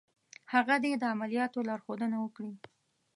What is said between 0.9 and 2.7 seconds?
د عملیاتو لارښودنه وکړي.